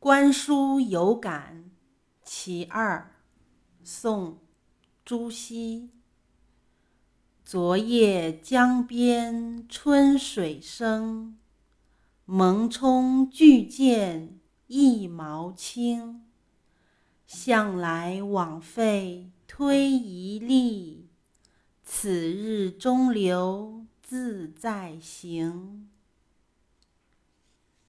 [0.00, 1.70] 观书有感
[2.24, 3.12] 其二
[3.84, 4.38] 宋
[5.04, 5.90] 朱熹
[7.44, 11.36] 昨夜江边春水生，
[12.24, 16.24] 蒙冲巨舰一毛轻。
[17.26, 21.10] 向来枉费推移力，
[21.84, 25.90] 此日中流自在行。